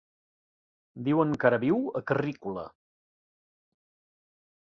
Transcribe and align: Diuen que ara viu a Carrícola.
Diuen 1.09 1.35
que 1.43 1.47
ara 1.49 1.59
viu 1.65 1.77
a 1.99 2.01
Carrícola. 2.13 2.65